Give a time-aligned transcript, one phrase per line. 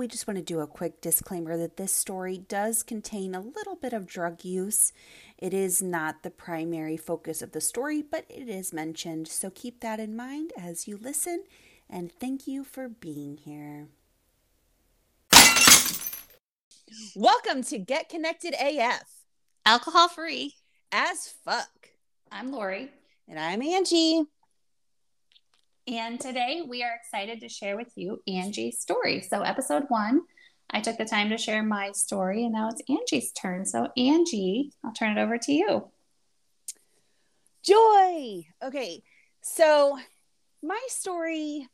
[0.00, 3.76] we just want to do a quick disclaimer that this story does contain a little
[3.76, 4.94] bit of drug use.
[5.36, 9.80] It is not the primary focus of the story, but it is mentioned, so keep
[9.80, 11.44] that in mind as you listen,
[11.90, 13.88] and thank you for being here.
[17.14, 19.04] Welcome to Get Connected AF.
[19.66, 20.54] Alcohol free.
[20.90, 21.90] As fuck.
[22.32, 22.90] I'm Lori.
[23.28, 24.24] And I'm Angey.
[25.86, 29.22] And today we are excited to share with you Angey's story.
[29.22, 30.22] So, episode one,
[30.70, 33.64] I took the time to share my story, and now it's Angey's turn.
[33.64, 35.88] So, Angey, I'll turn it over to you.
[37.62, 38.46] Joy.
[38.62, 39.02] Okay.
[39.40, 39.98] So,
[40.62, 41.66] my story,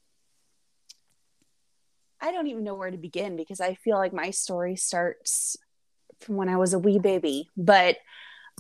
[2.21, 5.57] I don't even know where to begin because I feel like my story starts
[6.21, 7.51] from when I was a wee baby.
[7.57, 7.97] But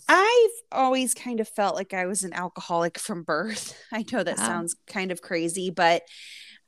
[0.09, 3.77] I've always kind of felt like I was an alcoholic from birth.
[3.93, 4.47] I know that wow.
[4.47, 6.03] sounds kind of crazy, but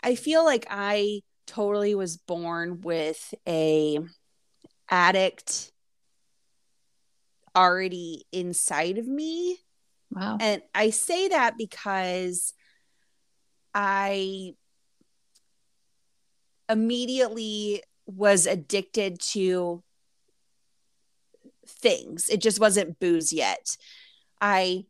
[0.03, 3.99] I feel like I totally was born with a
[4.91, 5.73] addict
[7.57, 9.59] already inside of me.
[10.11, 10.39] Wow.
[10.41, 12.55] And I say that because
[13.75, 14.55] I
[16.69, 19.83] immediately was addicted to
[21.69, 22.29] things.
[22.29, 23.77] It just wasn't booze yet.
[24.41, 24.87] I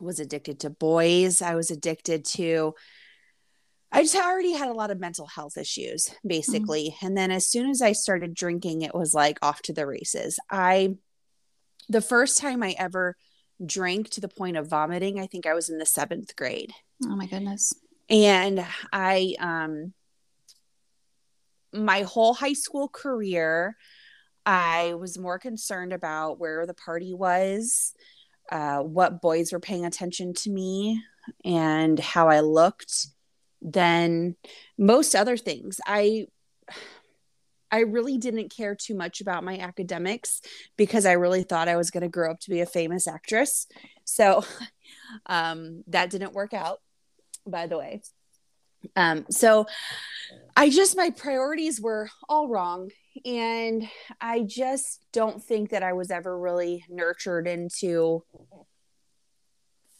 [0.00, 1.40] was addicted to boys.
[1.42, 2.74] I was addicted to
[3.94, 6.90] I just already had a lot of mental health issues basically.
[6.90, 7.06] Mm-hmm.
[7.06, 10.38] And then as soon as I started drinking, it was like off to the races.
[10.50, 10.96] I
[11.88, 13.16] the first time I ever
[13.64, 16.72] drank to the point of vomiting, I think I was in the 7th grade.
[17.04, 17.74] Oh my goodness.
[18.08, 19.92] And I um
[21.72, 23.76] my whole high school career
[24.44, 27.94] I was more concerned about where the party was,
[28.50, 31.02] uh, what boys were paying attention to me,
[31.44, 33.06] and how I looked
[33.60, 34.36] than
[34.76, 35.80] most other things.
[35.86, 36.26] I
[37.70, 40.42] I really didn't care too much about my academics
[40.76, 43.66] because I really thought I was going to grow up to be a famous actress.
[44.04, 44.44] So
[45.26, 46.80] um, that didn't work out,
[47.46, 48.02] by the way.
[48.94, 49.66] Um, so
[50.54, 52.90] I just, my priorities were all wrong.
[53.24, 53.88] And
[54.20, 58.24] I just don't think that I was ever really nurtured into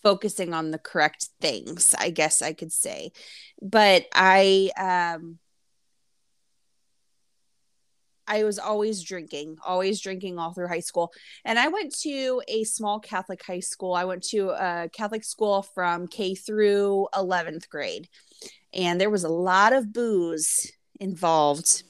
[0.03, 3.13] focusing on the correct things, I guess I could say.
[3.61, 5.39] But I, um,
[8.27, 11.13] I was always drinking, always drinking all through high school.
[11.45, 13.95] And I went to a small Catholic high school.
[13.95, 18.09] I went to a Catholic school from K through 11th grade
[18.75, 20.71] and there was a lot of booze
[21.01, 21.85] involved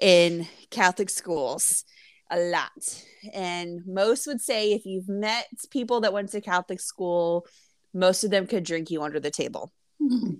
[0.00, 1.84] in Catholic schools,
[2.30, 3.04] a lot.
[3.32, 7.46] And most would say if you've met people that went to Catholic school,
[7.94, 9.72] most of them could drink you under the table.
[10.00, 10.34] Mm-hmm.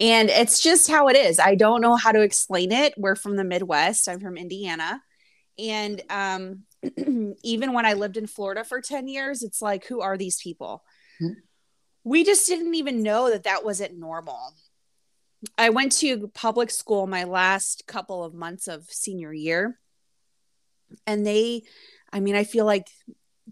[0.00, 1.38] And it's just how it is.
[1.38, 2.94] I don't know how to explain it.
[2.96, 4.08] We're from the Midwest.
[4.08, 5.00] I'm from Indiana.
[5.58, 6.62] And um,
[7.44, 10.82] even when I lived in Florida for 10 years, it's like, who are these people?
[11.22, 11.40] Mm-hmm
[12.04, 14.54] we just didn't even know that that wasn't normal.
[15.58, 19.78] I went to public school my last couple of months of senior year.
[21.06, 21.62] And they,
[22.12, 22.88] I mean, I feel like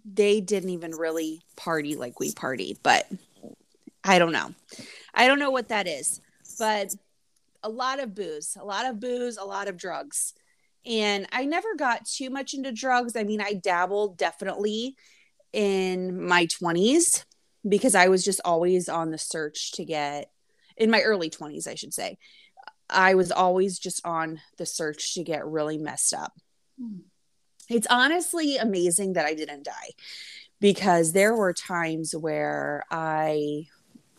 [0.04, 3.10] they didn't even really party like we partied, but
[4.04, 4.54] I don't know.
[5.14, 6.20] I don't know what that is,
[6.58, 6.94] but
[7.62, 10.34] a lot of booze, a lot of booze, a lot of drugs.
[10.86, 13.16] And I never got too much into drugs.
[13.16, 14.96] I mean, I dabbled definitely
[15.52, 17.24] in my 20s
[17.68, 20.30] because I was just always on the search to get
[20.80, 22.18] in my early 20s, I should say.
[22.88, 26.32] I was always just on the search to get really messed up.
[26.80, 27.00] Hmm.
[27.68, 29.90] It's honestly amazing that I didn't die
[30.60, 33.68] because there were times where I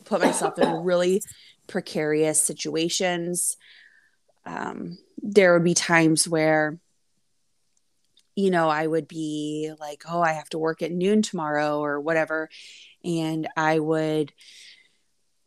[0.06, 1.22] put myself in really
[1.68, 3.58] precarious situations.
[4.46, 6.80] Um, there would be times where,
[8.36, 12.00] you know, I would be like, oh, I have to work at noon tomorrow or
[12.00, 12.50] whatever
[13.04, 14.32] and I would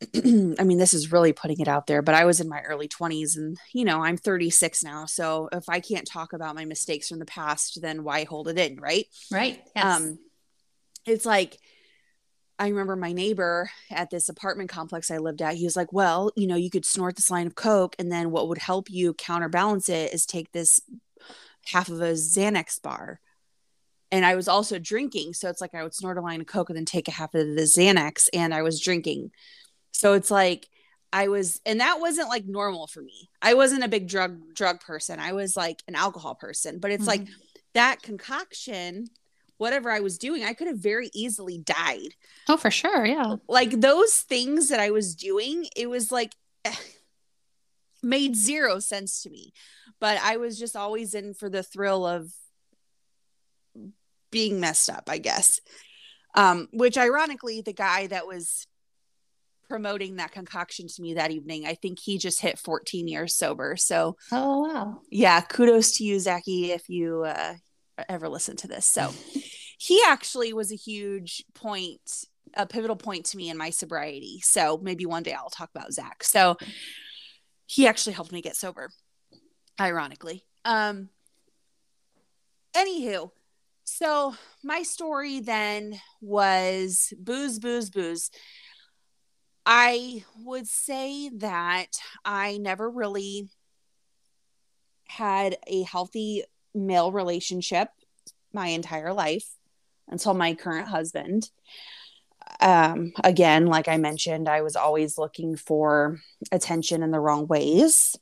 [0.14, 2.88] I mean, this is really putting it out there, but I was in my early
[2.88, 5.06] 20s and, you know, I'm 36 now.
[5.06, 8.58] So if I can't talk about my mistakes from the past, then why hold it
[8.58, 8.76] in?
[8.76, 9.06] Right.
[9.30, 9.62] Right.
[9.74, 9.84] Yes.
[9.84, 10.18] Um,
[11.06, 11.58] it's like,
[12.58, 15.54] I remember my neighbor at this apartment complex I lived at.
[15.54, 18.30] He was like, Well, you know, you could snort this line of Coke, and then
[18.30, 20.80] what would help you counterbalance it is take this
[21.66, 23.20] half of a Xanax bar
[24.14, 25.34] and I was also drinking.
[25.34, 27.34] So it's like I would snort a line of Coke and then take a half
[27.34, 29.32] of the Xanax and I was drinking.
[29.94, 30.68] So it's like
[31.12, 33.30] I was, and that wasn't like normal for me.
[33.40, 35.20] I wasn't a big drug drug person.
[35.20, 36.80] I was like an alcohol person.
[36.80, 37.24] But it's mm-hmm.
[37.24, 37.28] like
[37.74, 39.06] that concoction,
[39.56, 42.14] whatever I was doing, I could have very easily died.
[42.48, 43.36] Oh, for sure, yeah.
[43.48, 46.34] Like those things that I was doing, it was like
[48.02, 49.52] made zero sense to me.
[50.00, 52.32] But I was just always in for the thrill of
[54.32, 55.60] being messed up, I guess.
[56.34, 58.66] Um, which ironically, the guy that was
[59.74, 63.74] promoting that concoction to me that evening, I think he just hit 14 years sober.
[63.74, 65.00] So, oh, wow.
[65.10, 67.54] Yeah, kudos to you, Zachy, if you uh,
[68.08, 68.86] ever listen to this.
[68.86, 69.12] So,
[69.78, 72.00] he actually was a huge point,
[72.56, 74.38] a pivotal point to me in my sobriety.
[74.44, 76.22] So, maybe one day I'll talk about Zach.
[76.22, 76.56] So,
[77.66, 78.90] he actually helped me get sober,
[79.80, 80.44] ironically.
[80.64, 81.08] Um,
[82.76, 83.32] anywho,
[83.82, 88.30] so my story then was booze, booze, booze.
[89.66, 93.48] I would say that I never really
[95.08, 96.44] had a healthy
[96.74, 97.88] male relationship
[98.52, 99.48] my entire life
[100.08, 101.50] until my current husband.
[102.60, 106.20] Um, again, like I mentioned, I was always looking for
[106.52, 108.16] attention in the wrong ways.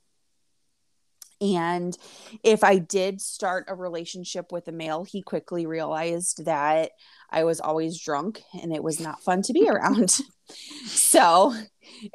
[1.42, 1.98] And
[2.44, 6.92] if I did start a relationship with a male, he quickly realized that
[7.30, 10.10] I was always drunk and it was not fun to be around.
[10.86, 11.52] so,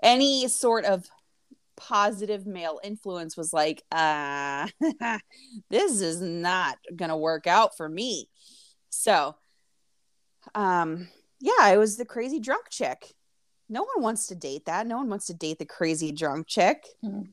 [0.02, 1.06] any sort of
[1.76, 4.68] positive male influence was like, uh,
[5.70, 8.30] this is not going to work out for me.
[8.90, 9.36] So,
[10.56, 11.10] um,
[11.42, 13.14] yeah, I was the crazy drunk chick.
[13.68, 14.88] No one wants to date that.
[14.88, 16.86] No one wants to date the crazy drunk chick.
[17.04, 17.24] Mm-hmm.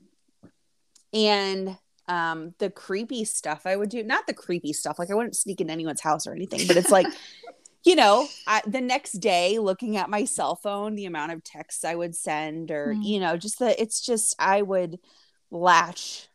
[1.13, 5.35] And um the creepy stuff I would do not the creepy stuff like I wouldn't
[5.35, 7.07] sneak in anyone's house or anything but it's like
[7.83, 11.83] you know I, the next day looking at my cell phone the amount of texts
[11.83, 13.03] I would send or mm.
[13.03, 14.99] you know just the it's just I would
[15.51, 16.27] latch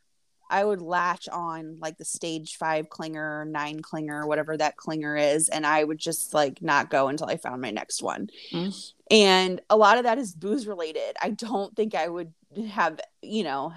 [0.50, 5.48] I would latch on like the stage five clinger, nine clinger, whatever that clinger is,
[5.48, 8.28] and I would just like not go until I found my next one.
[8.52, 8.92] Mm.
[9.10, 11.16] And a lot of that is booze related.
[11.22, 12.32] I don't think I would
[12.68, 13.72] have, you know,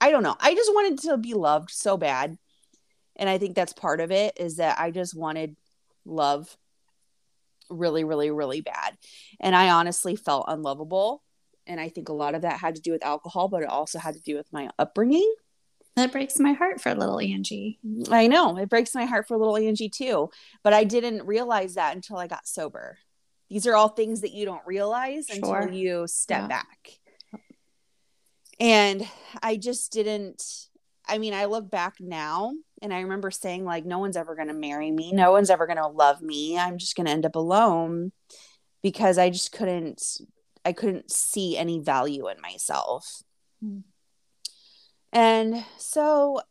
[0.00, 0.36] I don't know.
[0.40, 2.38] I just wanted to be loved so bad.
[3.16, 5.56] And I think that's part of it is that I just wanted
[6.04, 6.56] love
[7.68, 8.96] really, really, really bad.
[9.38, 11.22] And I honestly felt unlovable.
[11.66, 13.98] And I think a lot of that had to do with alcohol, but it also
[13.98, 15.32] had to do with my upbringing.
[15.96, 17.78] That breaks my heart for little Angey.
[18.10, 20.30] I know it breaks my heart for little Angey too.
[20.62, 22.98] But I didn't realize that until I got sober.
[23.50, 25.58] These are all things that you don't realize sure.
[25.58, 26.46] until you step yeah.
[26.46, 26.99] back.
[28.60, 29.08] And
[29.42, 30.42] I just didn't,
[31.08, 32.52] I mean, I look back now
[32.82, 35.12] and I remember saying, like, no one's ever going to marry me.
[35.12, 36.58] No one's ever going to love me.
[36.58, 38.12] I'm just going to end up alone
[38.82, 40.02] because I just couldn't,
[40.64, 43.22] I couldn't see any value in myself.
[43.64, 43.84] Mm.
[45.12, 46.42] And so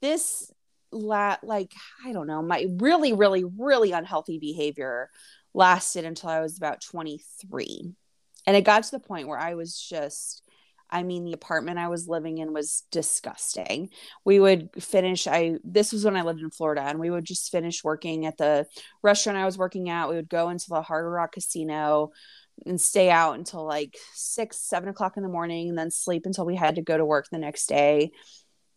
[0.00, 0.50] this
[0.90, 1.72] la- like
[2.04, 5.10] I don't know, my really really really unhealthy behavior
[5.54, 7.92] lasted until I was about 23.
[8.46, 10.42] And it got to the point where I was just
[10.92, 13.88] I mean, the apartment I was living in was disgusting.
[14.24, 17.50] We would finish, I, this was when I lived in Florida, and we would just
[17.50, 18.66] finish working at the
[19.02, 20.10] restaurant I was working at.
[20.10, 22.12] We would go into the Hard Rock Casino
[22.66, 26.44] and stay out until like six, seven o'clock in the morning, and then sleep until
[26.44, 28.12] we had to go to work the next day,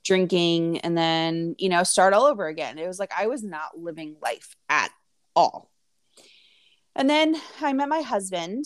[0.06, 2.80] drinking, and then, you know, start all over again.
[2.80, 4.92] It was like I was not living life at
[5.36, 5.70] all.
[6.96, 8.63] And then I met my husband,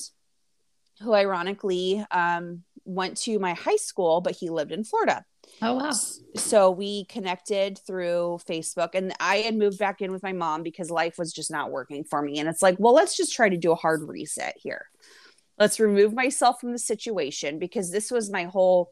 [1.01, 5.23] who ironically um, went to my high school, but he lived in Florida.
[5.61, 5.91] Oh wow.
[6.35, 10.89] So we connected through Facebook and I had moved back in with my mom because
[10.89, 12.39] life was just not working for me.
[12.39, 14.85] And it's like, well, let's just try to do a hard reset here.
[15.57, 18.91] Let's remove myself from the situation because this was my whole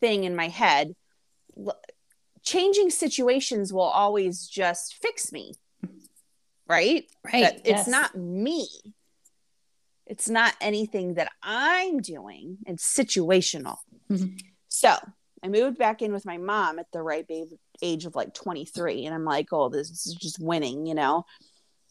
[0.00, 0.94] thing in my head.
[2.42, 5.54] Changing situations will always just fix me.
[6.66, 7.04] Right?
[7.24, 7.44] Right.
[7.44, 7.80] That yes.
[7.80, 8.68] It's not me.
[10.10, 12.58] It's not anything that I'm doing.
[12.66, 13.76] It's situational.
[14.10, 14.38] Mm-hmm.
[14.66, 14.96] So
[15.40, 17.30] I moved back in with my mom at the ripe
[17.80, 19.06] age of like 23.
[19.06, 21.26] And I'm like, oh, this is just winning, you know,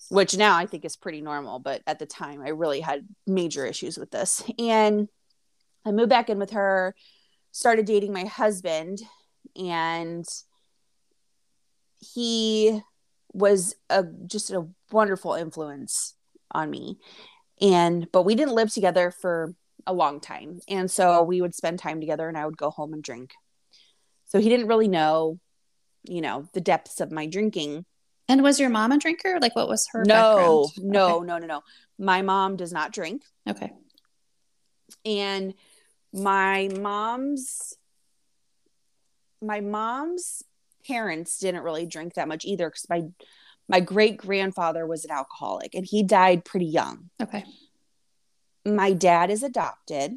[0.09, 1.59] which now I think is pretty normal.
[1.59, 4.43] But at the time, I really had major issues with this.
[4.59, 5.07] And
[5.85, 6.93] I moved back in with her,
[7.53, 9.01] started dating my husband,
[9.55, 10.25] and
[12.13, 12.81] he
[13.31, 16.15] was a just a wonderful influence
[16.51, 16.97] on me
[17.61, 19.53] and but we didn't live together for
[19.85, 20.59] a long time.
[20.67, 23.31] And so we would spend time together and i would go home and drink.
[24.25, 25.39] So he didn't really know
[26.03, 27.85] you know the depths of my drinking.
[28.27, 29.39] And was your mom a drinker?
[29.41, 30.93] Like what was her no background?
[30.93, 31.25] no okay.
[31.25, 31.61] no no no.
[31.97, 33.23] My mom does not drink.
[33.47, 33.71] Okay.
[35.05, 35.53] And
[36.13, 37.73] my mom's
[39.41, 40.43] my mom's
[40.87, 43.03] parents didn't really drink that much either because my
[43.69, 47.11] my great grandfather was an alcoholic and he died pretty young.
[47.21, 47.45] Okay.
[48.65, 50.15] My dad is adopted,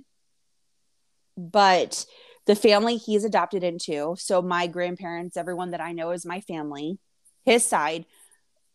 [1.37, 2.06] but
[2.47, 4.16] the family he's adopted into.
[4.18, 6.99] So my grandparents, everyone that I know is my family,
[7.44, 8.06] his side,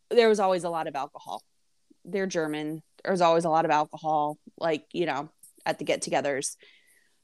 [0.10, 1.42] there was always a lot of alcohol.
[2.06, 2.82] They're German.
[3.04, 5.30] There was always a lot of alcohol, like, you know,
[5.66, 6.56] at the get togethers.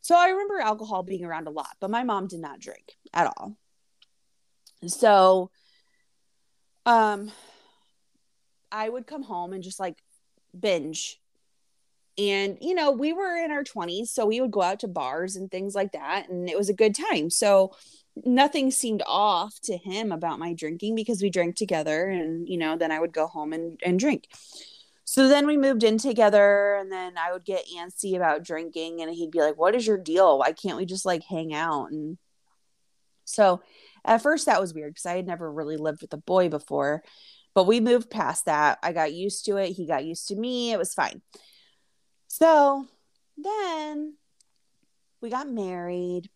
[0.01, 3.27] So I remember alcohol being around a lot, but my mom did not drink at
[3.27, 3.55] all.
[4.88, 5.50] So
[6.86, 7.32] um
[8.72, 9.98] I would come home and just like
[10.60, 11.20] binge.
[12.18, 15.36] And you know we were in our 20s so we would go out to bars
[15.36, 17.30] and things like that and it was a good time.
[17.30, 17.75] So
[18.25, 22.78] nothing seemed off to him about my drinking because we drank together and you know
[22.78, 24.28] then i would go home and, and drink.
[25.06, 29.13] So then we moved in together and then i would get antsy about drinking and
[29.13, 30.38] he'd be like what is your deal?
[30.38, 31.92] Why can't we just like hang out?
[31.92, 32.20] And
[33.25, 33.62] so
[34.05, 37.03] at first that was weird because i had never really lived with a boy before
[37.53, 40.72] but we moved past that i got used to it he got used to me
[40.72, 41.22] it was fine
[42.27, 42.88] so
[43.38, 44.15] then
[45.22, 46.29] we got married.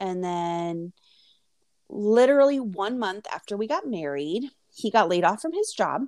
[0.00, 0.92] And then,
[1.88, 4.44] literally one month after we got married,
[4.74, 6.02] he got laid off from his job.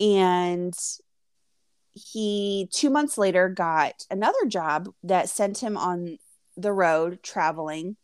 [0.00, 0.74] And
[1.92, 6.18] he, two months later, got another job that sent him on
[6.56, 7.96] the road traveling.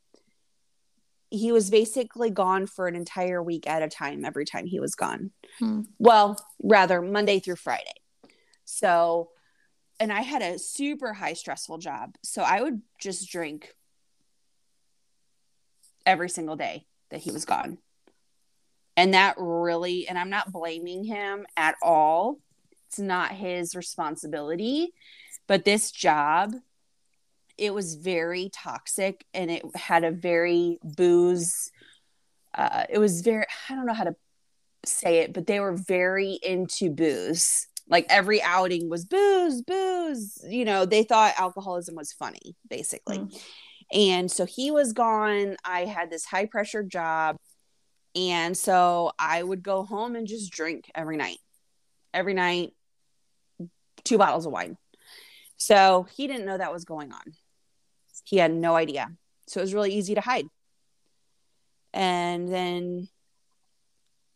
[1.33, 4.95] He was basically gone for an entire week at a time every time he was
[4.95, 5.31] gone.
[5.59, 5.83] Hmm.
[5.99, 7.95] Well, rather, Monday through Friday.
[8.65, 9.31] So
[10.03, 12.17] and I had a super high stressful job.
[12.25, 13.73] So I would just drink
[16.05, 17.79] every single day that he was gone.
[18.97, 22.41] And that really, and I'm not blaming him at all.
[22.89, 24.93] It's not his responsibility.
[25.47, 26.53] But this job,
[27.59, 31.71] it was very toxic and it had a very booze.
[32.55, 34.17] Uh, it was very, I don't know how to
[34.85, 37.67] say it, but they were very into booze.
[37.89, 40.39] Like every outing was booze booze.
[40.49, 43.19] You know they thought alcoholism was funny basically.
[43.19, 43.41] Mm.
[43.93, 45.57] and so he was gone.
[45.65, 47.37] I had this high pressure job.
[48.15, 51.39] And so i would go home and just drink every night.
[52.15, 52.73] Every night
[54.05, 54.77] two bottles of wine.
[55.57, 57.23] So he didn't know that was going on
[58.25, 59.11] he had no idea
[59.47, 60.47] so it was really easy to hide
[61.93, 63.09] and then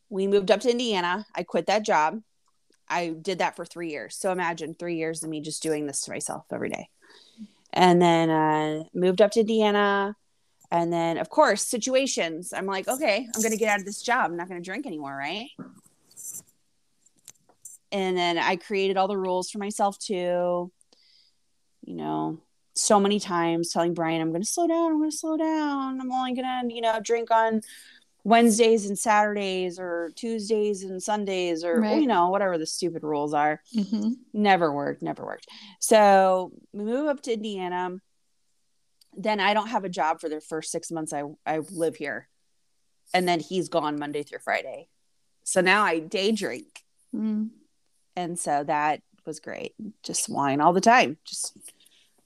[0.08, 2.20] we moved up to indiana i quit that job
[2.88, 4.16] I did that for three years.
[4.16, 6.88] So imagine three years of me just doing this to myself every day.
[7.72, 10.16] And then uh, moved up to Indiana.
[10.70, 12.52] And then, of course, situations.
[12.52, 14.30] I'm like, okay, I'm going to get out of this job.
[14.30, 15.48] I'm not going to drink anymore, right?
[17.92, 20.72] And then I created all the rules for myself too.
[21.84, 22.40] You know,
[22.76, 24.92] so many times telling Brian, I'm going to slow down.
[24.92, 26.00] I'm going to slow down.
[26.00, 27.62] I'm only going to, you know, drink on
[28.26, 32.00] Wednesdays and Saturdays or Tuesdays and Sundays or right.
[32.00, 33.62] you know whatever the stupid rules are.
[33.72, 34.14] Mm-hmm.
[34.32, 35.46] Never worked, never worked.
[35.78, 38.00] So we move up to Indiana.
[39.16, 42.28] Then I don't have a job for the first six months I I live here,
[43.14, 44.88] and then he's gone Monday through Friday.
[45.44, 46.82] So now I day drink,
[47.14, 47.50] mm.
[48.16, 49.74] and so that was great.
[50.02, 51.16] Just wine all the time.
[51.24, 51.56] Just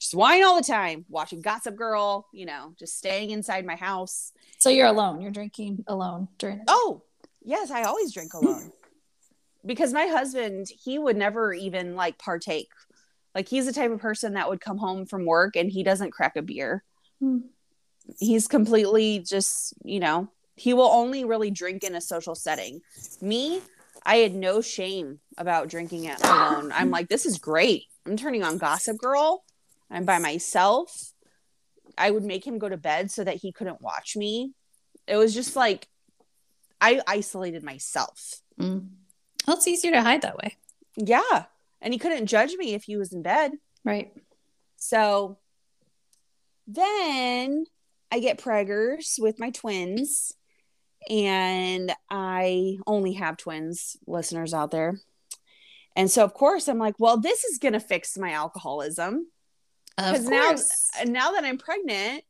[0.00, 4.33] just wine all the time, watching Gossip Girl, you know, just staying inside my house.
[4.59, 5.21] So you're alone.
[5.21, 6.62] You're drinking alone during.
[6.66, 7.02] Oh,
[7.42, 8.73] yes, I always drink alone.
[9.66, 12.71] because my husband, he would never even like partake.
[13.35, 16.12] Like he's the type of person that would come home from work and he doesn't
[16.12, 16.83] crack a beer.
[17.21, 17.40] Hmm.
[18.19, 22.80] He's completely just, you know, he will only really drink in a social setting.
[23.21, 23.61] Me,
[24.04, 26.73] I had no shame about drinking it alone.
[26.73, 27.85] I'm like, this is great.
[28.07, 29.45] I'm turning on Gossip Girl
[29.90, 31.12] I'm by myself.
[31.99, 34.52] I would make him go to bed so that he couldn't watch me.
[35.06, 35.88] It was just like
[36.80, 38.40] I isolated myself.
[38.59, 38.88] Mm.
[39.47, 40.56] Well, it's easier to hide that way.
[40.97, 41.44] Yeah.
[41.80, 43.52] And he couldn't judge me if he was in bed.
[43.85, 44.12] Right.
[44.76, 45.38] So
[46.66, 47.64] then
[48.12, 50.35] I get preggers with my twins.
[51.09, 55.00] And I only have twins, listeners out there.
[55.97, 59.26] And so, of course, I'm like, well, this is going to fix my alcoholism.
[60.00, 60.54] Because now,
[61.04, 62.25] now that I'm pregnant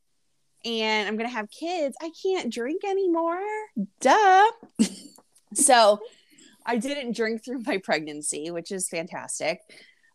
[0.65, 3.41] and I'm gonna have kids, I can't drink anymore.
[3.99, 4.51] Duh.
[5.53, 5.99] so
[6.65, 9.59] I didn't drink through my pregnancy, which is fantastic.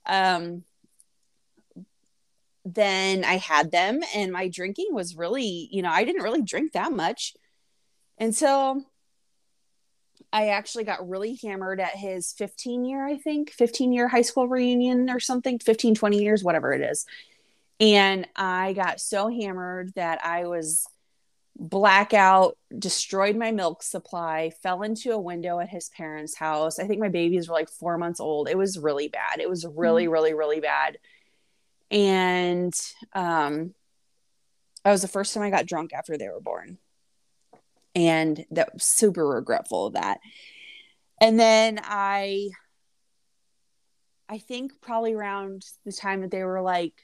[0.06, 0.64] Um,
[2.64, 6.72] then I had them, and my drinking was really, you know, I didn't really drink
[6.72, 7.34] that much.
[8.18, 8.82] And so
[10.32, 14.48] I actually got really hammered at his 15 year, I think, 15 year high school
[14.48, 17.06] reunion or something, 15, 20 years, whatever it is.
[17.78, 20.86] And I got so hammered that I was
[21.58, 26.78] blackout, destroyed my milk supply, fell into a window at his parents' house.
[26.78, 28.48] I think my babies were like four months old.
[28.48, 29.40] It was really bad.
[29.40, 30.12] It was really, mm-hmm.
[30.12, 30.98] really, really bad.
[31.90, 32.74] And
[33.14, 33.74] um,
[34.84, 36.78] That was the first time I got drunk after they were born.
[37.94, 40.20] And that was super regretful of that.
[41.20, 42.50] And then I
[44.28, 46.94] I think probably around the time that they were like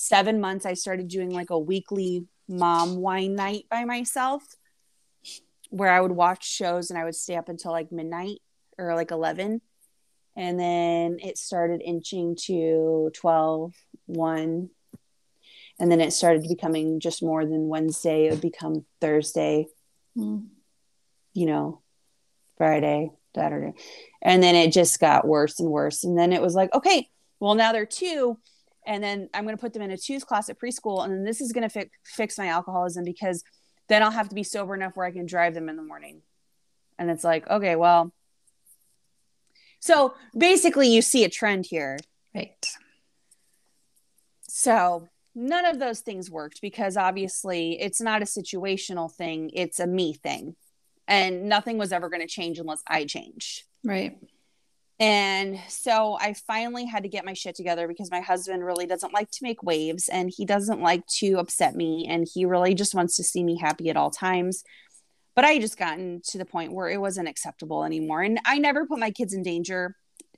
[0.00, 4.44] seven months, I started doing like a weekly mom wine night by myself
[5.70, 8.38] where I would watch shows and I would stay up until like midnight
[8.78, 9.60] or like 11.
[10.36, 13.74] And then it started inching to 12,
[14.06, 14.70] 1.
[15.80, 18.26] And then it started becoming just more than Wednesday.
[18.26, 19.66] It would become Thursday,
[20.16, 20.46] mm.
[21.34, 21.82] you know,
[22.56, 23.72] Friday, Saturday.
[24.22, 26.04] And then it just got worse and worse.
[26.04, 27.08] And then it was like, okay,
[27.40, 28.38] well, now they're two.
[28.86, 31.04] And then I'm going to put them in a twos class at preschool.
[31.04, 33.44] And then this is going to fi- fix my alcoholism because
[33.88, 36.22] then I'll have to be sober enough where I can drive them in the morning.
[36.98, 38.12] And it's like, okay, well,
[39.80, 41.98] so basically, you see a trend here.
[42.34, 42.66] Right.
[44.48, 49.86] So none of those things worked because obviously it's not a situational thing, it's a
[49.86, 50.56] me thing.
[51.06, 53.64] And nothing was ever going to change unless I change.
[53.84, 54.18] Right.
[55.00, 59.12] And so I finally had to get my shit together because my husband really doesn't
[59.12, 62.06] like to make waves and he doesn't like to upset me.
[62.08, 64.64] And he really just wants to see me happy at all times
[65.38, 68.22] but I just gotten to the point where it wasn't acceptable anymore.
[68.22, 69.94] And I never put my kids in danger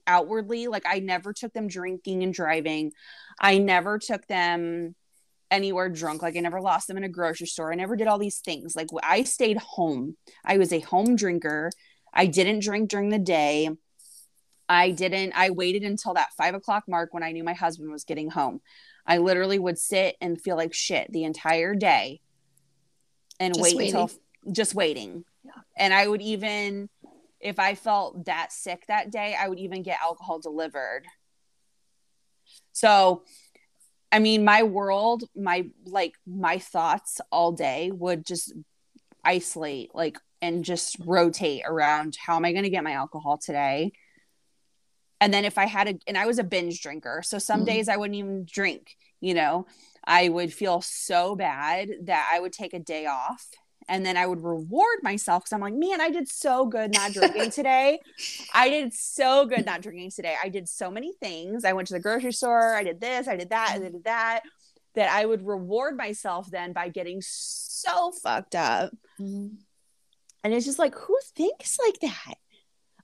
[0.06, 0.66] outwardly.
[0.66, 2.92] Like I never took them drinking and driving.
[3.40, 4.94] I never took them
[5.50, 6.20] anywhere drunk.
[6.20, 7.72] Like I never lost them in a grocery store.
[7.72, 8.76] I never did all these things.
[8.76, 10.18] Like I stayed home.
[10.44, 11.70] I was a home drinker.
[12.12, 13.70] I didn't drink during the day.
[14.70, 18.04] I didn't, I waited until that five o'clock mark when I knew my husband was
[18.04, 18.60] getting home.
[19.04, 22.20] I literally would sit and feel like shit the entire day
[23.40, 23.96] and Just wait waiting.
[23.96, 24.16] until
[24.52, 25.24] just waiting.
[25.42, 25.50] Yeah.
[25.76, 26.88] And I would even,
[27.40, 31.02] if I felt that sick that day, I would even get alcohol delivered.
[32.72, 33.24] So,
[34.12, 38.52] I mean, my world, my like my thoughts all day would just
[39.24, 43.90] isolate, like, and just rotate around how am I going to get my alcohol today?
[45.20, 47.22] And then if I had a, and I was a binge drinker.
[47.24, 47.66] So some mm-hmm.
[47.66, 49.66] days I wouldn't even drink, you know,
[50.04, 53.46] I would feel so bad that I would take a day off
[53.88, 57.12] and then I would reward myself because I'm like, man, I did so good not
[57.12, 57.98] drinking today.
[58.54, 60.36] I did so good not drinking today.
[60.42, 61.64] I did so many things.
[61.64, 62.76] I went to the grocery store.
[62.76, 63.26] I did this.
[63.26, 63.72] I did that.
[63.74, 64.42] I did that.
[64.94, 68.92] That I would reward myself then by getting so fucked up.
[69.20, 69.56] Mm-hmm.
[70.42, 72.34] And it's just like, who thinks like that?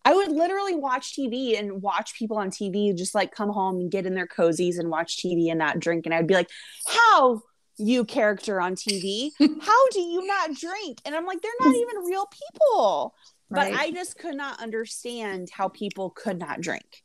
[0.07, 3.91] I would literally watch TV and watch people on TV just like come home and
[3.91, 6.07] get in their cozies and watch TV and not drink.
[6.07, 6.49] And I'd be like,
[6.87, 7.43] how
[7.77, 9.33] you character on TV.
[9.41, 11.01] How do you not drink?
[11.05, 13.15] And I'm like, they're not even real people.
[13.51, 13.73] Right.
[13.73, 17.03] But I just could not understand how people could not drink.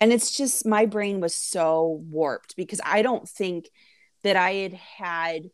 [0.00, 3.70] And it's just my brain was so warped because I don't think
[4.24, 5.50] that I had had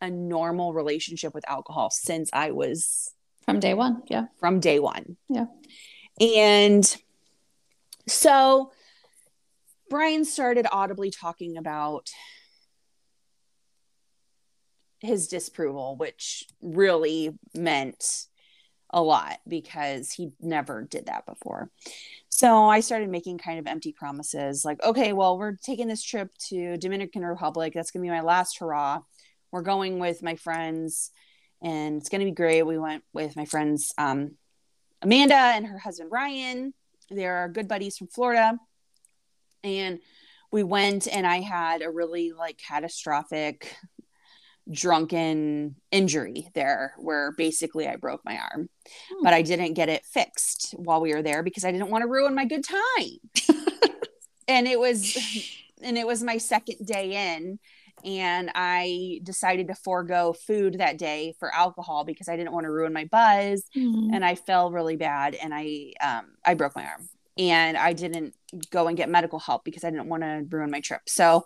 [0.00, 3.14] a normal relationship with alcohol since I was
[3.48, 4.02] from day one.
[4.08, 4.26] Yeah.
[4.38, 5.16] From day one.
[5.30, 5.46] Yeah.
[6.20, 6.96] And
[8.06, 8.72] so
[9.88, 12.10] Brian started audibly talking about
[15.00, 18.26] his disapproval, which really meant
[18.90, 21.70] a lot because he never did that before.
[22.28, 26.30] So I started making kind of empty promises like, okay, well, we're taking this trip
[26.48, 27.72] to Dominican Republic.
[27.74, 29.00] That's going to be my last hurrah.
[29.52, 31.12] We're going with my friends
[31.62, 32.62] and it's going to be great.
[32.62, 34.36] We went with my friends, um,
[35.02, 36.74] Amanda and her husband, Ryan.
[37.10, 38.58] They're good buddies from Florida.
[39.64, 40.00] And
[40.50, 43.74] we went and I had a really like catastrophic
[44.70, 48.68] drunken injury there where basically I broke my arm.
[49.10, 49.24] Hmm.
[49.24, 52.08] But I didn't get it fixed while we were there because I didn't want to
[52.08, 53.48] ruin my good time.
[54.48, 55.16] and it was
[55.82, 57.58] and it was my second day in
[58.04, 62.70] and I decided to forego food that day for alcohol because I didn't want to
[62.70, 64.14] ruin my buzz mm-hmm.
[64.14, 68.34] and I fell really bad and I um I broke my arm and I didn't
[68.70, 71.02] go and get medical help because I didn't want to ruin my trip.
[71.06, 71.44] So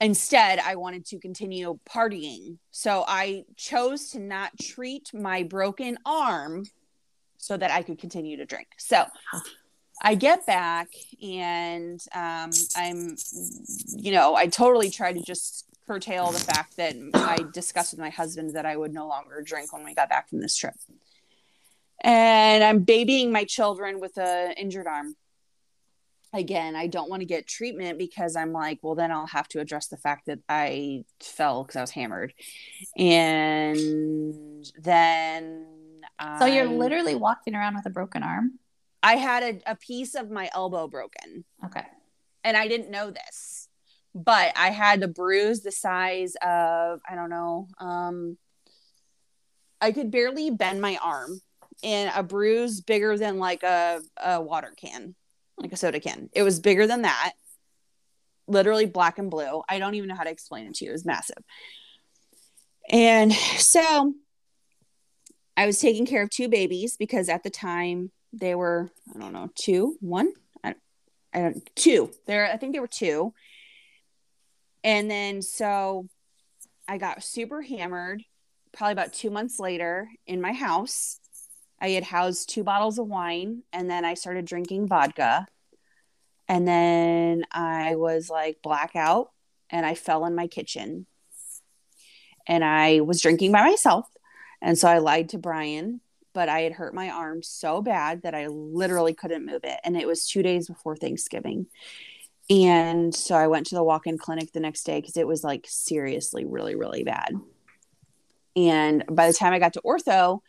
[0.00, 2.58] Instead, I wanted to continue partying.
[2.70, 6.64] So I chose to not treat my broken arm
[7.38, 8.68] so that I could continue to drink.
[8.76, 9.04] So
[10.02, 10.88] I get back
[11.22, 13.16] and um, I'm,
[13.88, 18.10] you know, I totally try to just curtail the fact that I discussed with my
[18.10, 20.74] husband that I would no longer drink when we got back from this trip.
[22.02, 25.16] And I'm babying my children with an injured arm
[26.34, 29.60] again, I don't want to get treatment because I'm like, well, then I'll have to
[29.60, 32.34] address the fact that I fell because I was hammered.
[32.98, 35.66] And then.
[36.38, 38.58] So you're literally walking around with a broken arm?
[39.04, 41.44] I had a, a piece of my elbow broken.
[41.64, 41.86] Okay.
[42.42, 43.68] And I didn't know this.
[44.14, 47.68] but I had a bruise the size of I don't know.
[47.78, 48.38] Um,
[49.80, 51.40] I could barely bend my arm,
[51.82, 55.14] and a bruise bigger than like a, a water can,
[55.58, 56.30] like a soda can.
[56.32, 57.32] It was bigger than that,
[58.46, 59.62] literally black and blue.
[59.68, 60.90] I don't even know how to explain it to you.
[60.90, 61.42] It was massive.
[62.88, 64.14] And so
[65.56, 69.32] I was taking care of two babies because at the time they were, I don't
[69.32, 70.74] know, two, one, I,
[71.32, 72.10] I don't, two.
[72.26, 73.32] There, I think they were two.
[74.82, 76.08] And then so
[76.86, 78.22] I got super hammered
[78.72, 81.20] probably about two months later in my house.
[81.80, 85.46] I had housed two bottles of wine and then I started drinking vodka.
[86.48, 89.30] And then I was like blackout
[89.70, 91.06] and I fell in my kitchen.
[92.46, 94.06] And I was drinking by myself.
[94.60, 96.00] And so I lied to Brian,
[96.34, 99.80] but I had hurt my arm so bad that I literally couldn't move it.
[99.84, 101.66] And it was two days before Thanksgiving.
[102.50, 105.42] And so I went to the walk in clinic the next day because it was
[105.42, 107.34] like seriously really, really bad.
[108.56, 110.40] And by the time I got to ortho,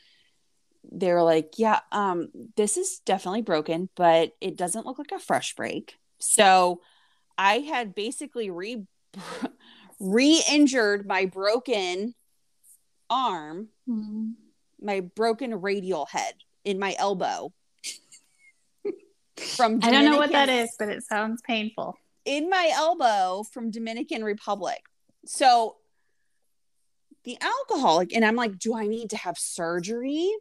[0.91, 5.19] they were like, yeah, um, this is definitely broken, but it doesn't look like a
[5.19, 5.97] fresh break.
[6.19, 6.81] So
[7.37, 8.85] I had basically re
[9.99, 12.13] re-injured my broken
[13.09, 14.31] arm, mm-hmm.
[14.85, 17.51] My broken radial head in my elbow.
[19.37, 21.97] from Dominican, I don't know what that is, but it sounds painful.
[22.23, 24.81] In my elbow from Dominican Republic.
[25.25, 25.75] So
[27.23, 30.31] the alcoholic, and I'm like, do I need to have surgery?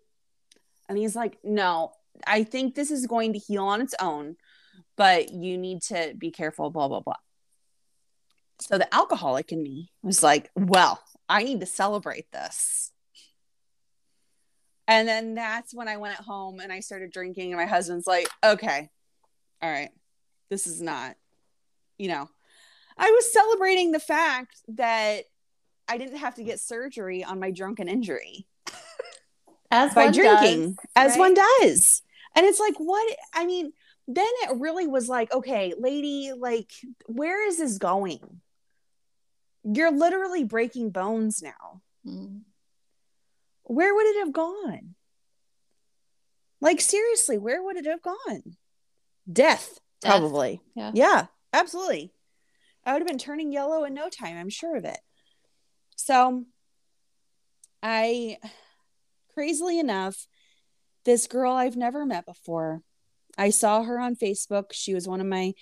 [0.89, 1.93] And he's like, no,
[2.27, 4.37] I think this is going to heal on its own,
[4.97, 7.15] but you need to be careful, blah, blah, blah.
[8.61, 12.93] So the alcoholic in me was like, well, I need to celebrate this.
[14.87, 17.53] And then that's when I went home and I started drinking.
[17.53, 18.90] And my husband's like, okay,
[19.62, 19.90] all right,
[20.51, 21.16] this is not,
[21.97, 22.29] you know,
[22.97, 25.25] I was celebrating the fact that
[25.88, 28.47] I didn't have to get surgery on my drunken injury
[29.70, 31.18] as by drinking, does, as right?
[31.18, 32.03] one does.
[32.37, 33.16] And it's like, what?
[33.33, 33.73] I mean,
[34.07, 36.70] then it really was like, okay, lady, like,
[37.07, 38.20] where is this going?
[39.64, 41.81] You're literally breaking bones now.
[42.07, 42.42] Mm.
[43.64, 44.94] Where would it have gone?
[46.61, 48.57] Like, seriously, where would it have gone?
[49.31, 50.11] Death, Death.
[50.11, 50.61] probably.
[50.74, 50.92] Yeah.
[50.94, 52.12] Yeah, absolutely.
[52.85, 54.37] I would have been turning yellow in no time.
[54.37, 54.98] I'm sure of it.
[55.96, 56.44] So,
[57.83, 58.38] I,
[59.33, 60.27] crazily enough,
[61.05, 62.83] this girl I've never met before,
[63.37, 64.72] I saw her on Facebook.
[64.72, 65.55] She was one of my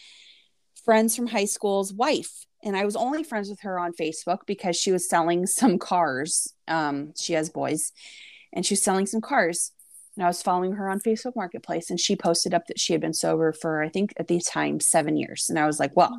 [0.84, 4.76] friends from high school's wife and I was only friends with her on Facebook because
[4.76, 6.52] she was selling some cars.
[6.68, 7.92] Um, she has boys,
[8.52, 9.72] and she was selling some cars.
[10.16, 13.00] And I was following her on Facebook Marketplace, and she posted up that she had
[13.00, 15.46] been sober for I think at the time seven years.
[15.48, 16.12] And I was like, well,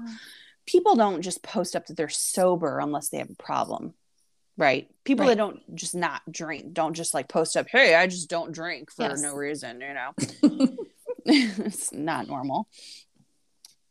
[0.65, 3.93] people don't just post up that they're sober unless they have a problem,
[4.57, 4.89] right?
[5.03, 5.31] People right.
[5.31, 8.91] that don't just not drink don't just like post up, hey, I just don't drink
[8.91, 9.21] for yes.
[9.21, 10.75] no reason, you know.
[11.25, 12.67] it's not normal.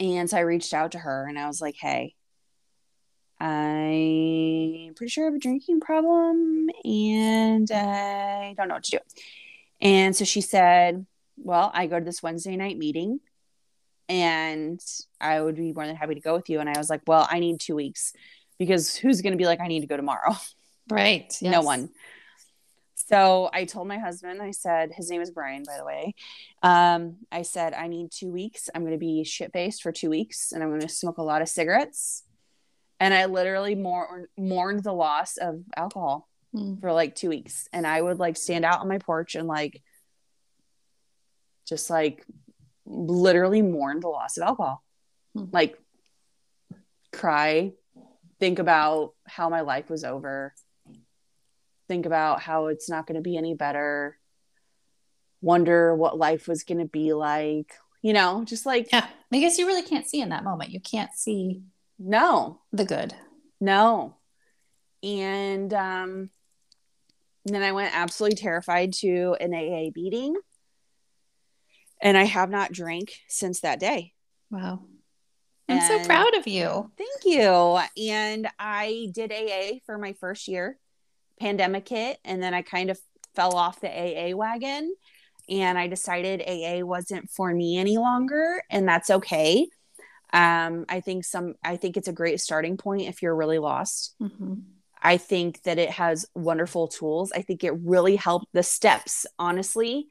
[0.01, 2.15] And so I reached out to her and I was like, hey,
[3.43, 8.99] I'm pretty sure I have a drinking problem and I don't know what to do.
[9.81, 11.05] And so she said,
[11.37, 13.19] Well, I go to this Wednesday night meeting
[14.09, 14.81] and
[15.21, 16.61] I would be more than happy to go with you.
[16.61, 18.13] And I was like, Well, I need two weeks
[18.61, 20.35] because who's going to be like, I need to go tomorrow?
[20.91, 21.33] Right.
[21.41, 21.53] Yes.
[21.53, 21.91] No one.
[22.97, 26.17] So I told my husband, I said, his name is Brian, by the way.
[26.61, 28.69] Um, I said, I need two weeks.
[28.75, 31.23] I'm going to be shit faced for two weeks and I'm going to smoke a
[31.23, 32.25] lot of cigarettes
[33.03, 36.81] and I literally mourn, mourned the loss of alcohol mm.
[36.81, 37.69] for like two weeks.
[37.73, 39.83] And I would like stand out on my porch and like
[41.67, 42.25] just like
[42.87, 44.85] literally mourn the loss of alcohol,
[45.37, 45.53] mm.
[45.53, 45.77] like
[47.13, 47.73] cry,
[48.39, 50.55] think about how my life was over,
[51.89, 54.17] think about how it's not going to be any better,
[55.41, 59.09] wonder what life was going to be like, you know, just like yeah.
[59.33, 60.71] I guess you really can't see in that moment.
[60.71, 61.63] You can't see
[62.05, 62.61] no.
[62.73, 63.15] The good.
[63.61, 64.17] No.
[65.03, 66.31] And um,
[67.45, 70.35] then I went absolutely terrified to an AA meeting.
[72.01, 74.13] And I have not drank since that day.
[74.51, 74.81] Wow.
[75.69, 76.91] I'm and so proud of you.
[76.99, 77.79] Thank you.
[78.11, 80.79] And I did AA for my first year.
[81.41, 82.99] Pandemic hit, and then I kind of
[83.35, 84.95] fell off the AA wagon.
[85.49, 89.67] And I decided AA wasn't for me any longer, and that's okay
[90.33, 94.15] um, I think some, I think it's a great starting point if you're really lost.
[94.21, 94.55] Mm-hmm.
[95.03, 97.33] I think that it has wonderful tools.
[97.35, 100.09] I think it really helped the steps, honestly,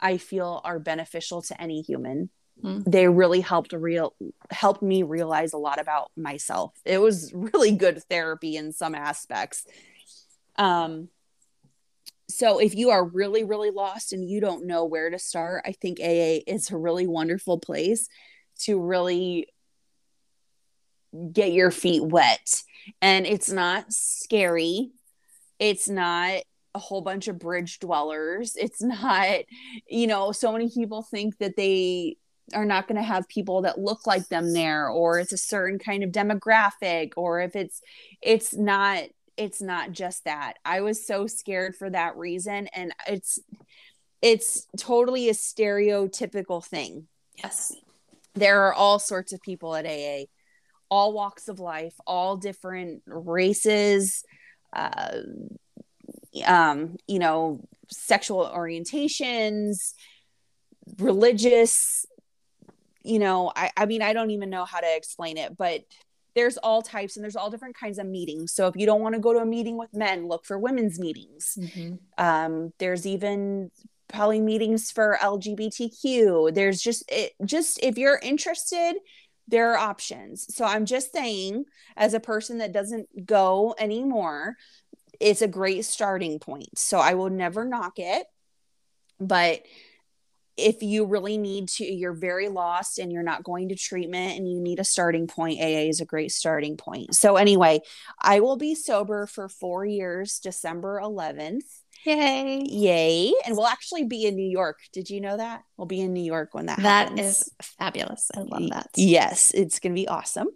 [0.00, 2.30] I feel are beneficial to any human.
[2.62, 2.84] Mm.
[2.86, 4.14] they really helped real
[4.48, 9.66] helped me realize a lot about myself it was really good therapy in some aspects
[10.54, 11.08] um
[12.28, 15.72] so if you are really really lost and you don't know where to start i
[15.72, 18.08] think aa is a really wonderful place
[18.60, 19.48] to really
[21.32, 22.62] get your feet wet.
[23.00, 24.90] And it's not scary.
[25.58, 26.42] It's not
[26.74, 28.56] a whole bunch of bridge dwellers.
[28.56, 29.40] It's not
[29.88, 32.16] you know so many people think that they
[32.52, 35.78] are not going to have people that look like them there or it's a certain
[35.78, 37.80] kind of demographic or if it's
[38.20, 39.04] it's not
[39.36, 40.54] it's not just that.
[40.64, 43.38] I was so scared for that reason and it's
[44.22, 47.08] it's totally a stereotypical thing.
[47.36, 47.74] Yes.
[48.34, 50.24] There are all sorts of people at aa
[50.90, 54.24] all walks of life all different races
[54.74, 55.18] uh,
[56.46, 59.94] um you know sexual orientations
[60.98, 62.04] religious
[63.02, 65.82] you know I, I mean i don't even know how to explain it but
[66.34, 69.14] there's all types and there's all different kinds of meetings so if you don't want
[69.14, 71.94] to go to a meeting with men look for women's meetings Mm-hmm.
[72.24, 73.70] um, there's even
[74.14, 78.94] probably meetings for lgbtq there's just it just if you're interested
[79.48, 80.54] there are options.
[80.54, 81.64] So i'm just saying
[81.96, 84.56] as a person that doesn't go anymore
[85.20, 86.76] it's a great starting point.
[86.76, 88.26] So i will never knock it.
[89.20, 89.62] But
[90.56, 94.50] if you really need to you're very lost and you're not going to treatment and
[94.50, 97.14] you need a starting point aa is a great starting point.
[97.14, 97.80] So anyway
[98.20, 102.62] i will be sober for four years december 11th Yay.
[102.68, 103.32] Yay.
[103.46, 104.78] And we'll actually be in New York.
[104.92, 105.62] Did you know that?
[105.76, 107.20] We'll be in New York when that That happens.
[107.20, 108.30] is fabulous.
[108.36, 108.90] I love that.
[108.96, 110.48] Yes, it's going to be awesome.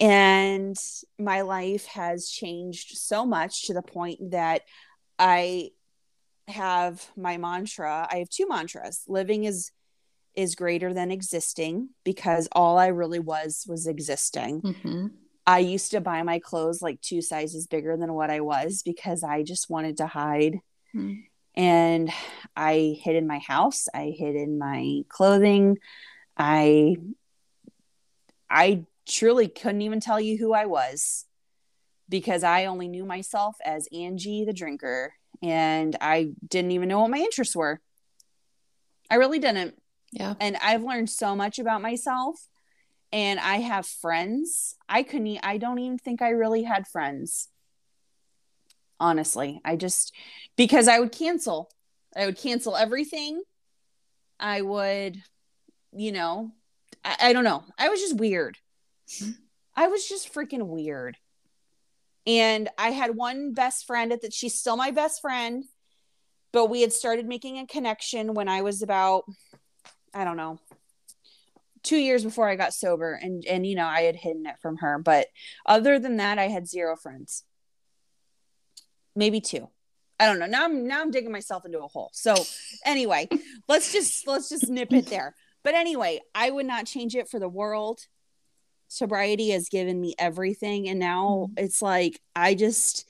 [0.00, 0.76] And
[1.18, 4.62] my life has changed so much to the point that
[5.18, 5.70] I
[6.48, 8.08] have my mantra.
[8.10, 9.02] I have two mantras.
[9.06, 9.70] Living is
[10.34, 14.62] is greater than existing because all I really was was existing.
[14.62, 15.06] Mm-hmm.
[15.46, 19.22] I used to buy my clothes like two sizes bigger than what I was because
[19.22, 20.60] I just wanted to hide.
[20.94, 21.24] Mm.
[21.54, 22.10] And
[22.56, 25.78] I hid in my house, I hid in my clothing.
[26.36, 26.96] I
[28.48, 31.26] I truly couldn't even tell you who I was
[32.08, 37.10] because I only knew myself as Angey the drinker and I didn't even know what
[37.10, 37.80] my interests were.
[39.10, 39.74] I really didn't
[40.12, 40.34] Yeah.
[40.40, 42.48] and I've learned so much about myself.
[43.14, 44.74] And I have friends.
[44.88, 45.40] I couldn't.
[45.42, 47.48] I don't even think I really had friends.
[49.00, 50.14] Honestly, I just
[50.56, 51.70] because I would cancel.
[52.16, 53.42] I would cancel everything.
[54.38, 55.22] I would,
[55.92, 56.52] you know,
[57.04, 57.64] I, I don't know.
[57.78, 58.58] I was just weird.
[59.74, 61.16] I was just freaking weird.
[62.26, 64.32] And I had one best friend at that.
[64.32, 65.64] She's still my best friend,
[66.52, 69.24] but we had started making a connection when I was about
[70.14, 70.60] I don't know,
[71.82, 74.78] two years before I got sober, and and you know I had hidden it from
[74.78, 74.98] her.
[74.98, 75.26] But
[75.66, 77.44] other than that, I had zero friends,
[79.14, 79.68] maybe two.
[80.18, 80.46] I don't know.
[80.46, 82.10] Now I'm now I'm digging myself into a hole.
[82.12, 82.34] So
[82.84, 83.28] anyway,
[83.68, 85.34] let's just let's just nip it there.
[85.64, 88.00] But anyway, I would not change it for the world.
[88.88, 91.64] Sobriety has given me everything, and now mm-hmm.
[91.64, 93.06] it's like I just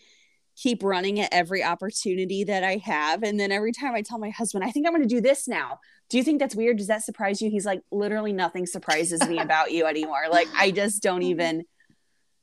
[0.57, 3.23] keep running at every opportunity that I have.
[3.23, 5.49] And then every time I tell my husband, I think I'm going to do this
[5.49, 5.81] now.
[6.11, 6.77] Do you think that's weird?
[6.77, 7.51] Does that surprise you?
[7.51, 10.25] He's like, literally nothing surprises me about you anymore.
[10.31, 11.31] Like, I just don't mm-hmm.
[11.31, 11.65] even,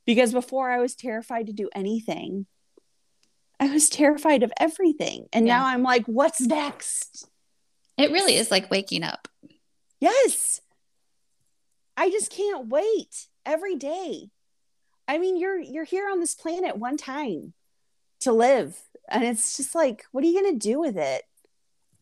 [0.05, 2.47] because before I was terrified to do anything.
[3.59, 5.27] I was terrified of everything.
[5.33, 5.57] And Yeah.
[5.59, 7.27] now I'm like, what's next?
[7.97, 9.27] It really is like waking up.
[9.99, 10.61] Yes.
[11.97, 14.29] I just can't wait every day.
[15.07, 17.53] I mean, you're you're here on this planet one time
[18.21, 18.77] to live.
[19.09, 21.23] And it's just like, what are you going to do with it?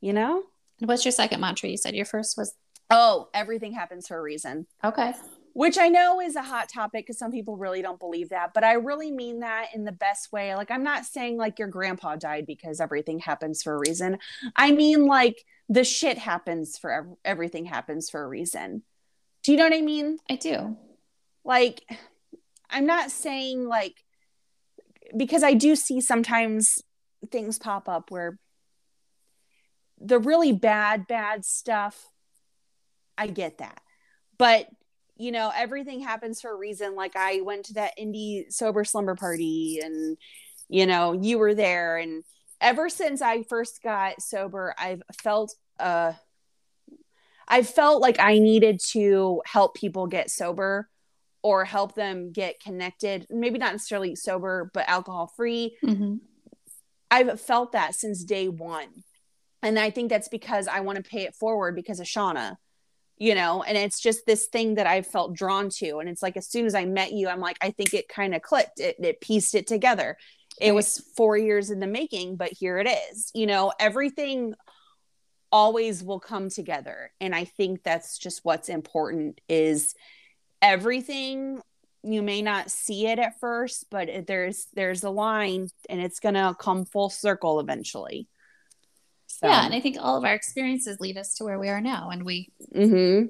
[0.02, 0.43] You know?
[0.80, 1.70] What's your second mantra?
[1.70, 2.54] You said your first was
[2.89, 4.67] Oh, everything happens for a reason.
[4.84, 5.13] okay.
[5.58, 8.63] Which I know is a hot topic because some people really don't believe that, but
[8.63, 10.54] I really mean that in the best way.
[10.54, 14.20] Like, I'm not saying like your grandpa died because everything happens for a reason.
[14.56, 18.84] I mean, like, the shit happens for ev- everything happens for a reason.
[19.41, 20.20] Do you know what I mean?
[20.30, 20.78] I do.
[21.43, 21.82] like
[22.70, 24.04] i'm not saying like
[25.15, 26.84] because i do see sometimes
[27.32, 28.38] things pop up where
[30.00, 32.12] the really bad bad stuff
[33.17, 33.80] i get that
[34.38, 34.67] but
[35.18, 39.16] you know everything happens for a reason like i went to that indie sober slumber
[39.16, 40.18] party and
[40.70, 42.24] you know you were there and
[42.62, 46.14] ever since i first got sober i've felt uh
[47.48, 50.90] i felt like i needed to help people get sober
[51.44, 56.16] or help them get connected maybe not necessarily sober but alcohol free Mm-hmm.
[57.12, 58.90] i've felt that since day one
[59.62, 62.56] and i think that's because i want to pay it forward because of shauna
[63.18, 66.38] you know and it's just this thing that i felt drawn to and it's like
[66.38, 68.96] as soon as i met you i'm like i think it kind of clicked it,
[69.00, 70.18] it pieced it together
[70.60, 70.76] it Right.
[70.76, 74.54] was four years in the making but here it is you know everything
[75.52, 79.94] always will come together and i think that's just what's important is
[80.62, 81.62] everything
[82.04, 86.56] you may not see it at first but there's there's a line and it's gonna
[86.60, 88.28] come full circle eventually
[89.39, 91.82] so, Yeah, and I think all of our experiences lead us to where we are
[91.82, 93.30] now, and we mhm.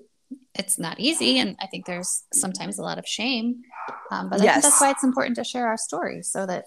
[0.55, 3.61] it's not easy, and I think there's sometimes a lot of shame,
[4.11, 6.65] um, but I think that's why it's important to share our story so that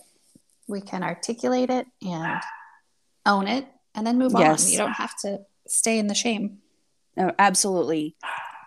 [0.69, 2.41] we can articulate it and
[3.27, 4.65] own it, and then move Yes.
[4.65, 4.71] on.
[4.73, 6.59] You don't have to stay in the shame.
[7.17, 8.17] Oh, absolutely.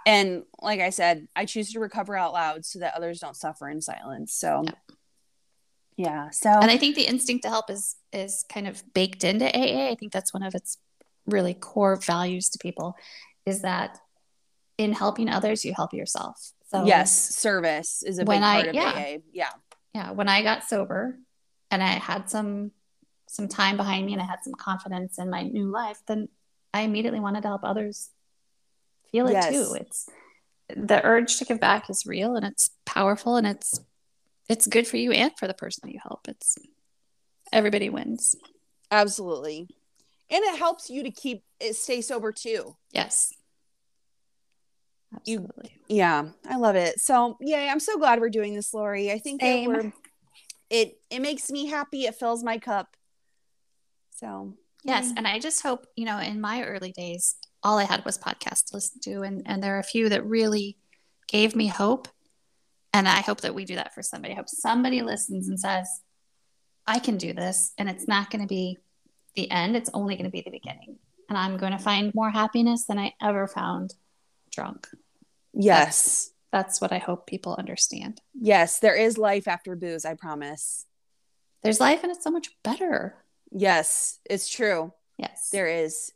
[0.05, 3.69] And like I said, I choose to recover out loud so that others don't suffer
[3.69, 4.33] in silence.
[4.33, 4.77] So, Yep.
[5.97, 6.29] Yeah.
[6.31, 9.89] So, And I think the instinct to help is is kind of baked into AA.
[9.91, 10.77] I think that's one of its
[11.25, 12.95] really core values to people
[13.45, 13.97] is that
[14.77, 16.51] in helping others, you help yourself.
[16.71, 18.91] So yes, service is a When big I- part of yeah.
[18.95, 19.17] AA.
[19.31, 19.49] Yeah.
[19.93, 21.17] yeah, when I got sober
[21.71, 22.71] and I had some
[23.29, 26.27] some time behind me and I had some confidence in my new life, then
[26.73, 28.09] I immediately wanted to help others
[29.11, 29.49] feel it Yes.
[29.51, 29.75] too.
[29.79, 30.09] It's
[30.75, 33.79] the urge to give back is real and it's powerful and it's
[34.49, 36.27] it's good for you and for the person that you help.
[36.27, 36.57] It's
[37.51, 38.35] everybody wins.
[38.91, 39.67] Absolutely.
[40.29, 42.75] And it helps you to keep it stay sober too.
[42.91, 43.33] Yes.
[45.25, 45.47] You-
[45.87, 46.99] Yeah, I love it.
[46.99, 49.11] So, yeah, I'm so glad we're doing this, Lori.
[49.11, 49.71] I think Same.
[49.71, 49.93] that we're
[50.69, 52.05] it it makes me happy.
[52.05, 52.97] It fills my cup.
[54.11, 58.03] So, Yes, and I just hope, you know, in my early days, all I had
[58.03, 60.77] was podcasts to listen to, and and there are a few that really
[61.27, 62.07] gave me hope,
[62.93, 64.33] and I hope that we do that for somebody.
[64.33, 66.01] I hope somebody listens and says,
[66.87, 68.77] "I can do this," and it's not going to be
[69.35, 70.97] the end; it's only going to be the beginning,
[71.29, 73.95] and I'm going to find more happiness than I ever found
[74.51, 74.87] drunk.
[75.53, 76.29] yes.
[76.51, 78.21] That's what I hope people understand.
[78.39, 80.85] Yes, there is life after booze, I promise.
[81.63, 83.15] There's life, and it's so much better.
[83.51, 84.93] Yes, it's true.
[85.17, 85.49] Yes.
[85.51, 86.11] There is.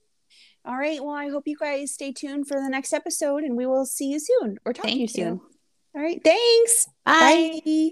[0.63, 1.03] All right.
[1.03, 4.09] Well, I hope you guys stay tuned for the next episode and we will see
[4.09, 5.07] you soon or talk to Thank you you.
[5.07, 5.41] soon.
[5.97, 6.23] All right.
[6.23, 6.88] Thanks.
[7.19, 7.62] Bye.
[7.65, 7.91] Bye.